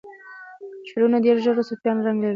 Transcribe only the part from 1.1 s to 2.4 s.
یې ډیر ژور صوفیانه رنګ لري.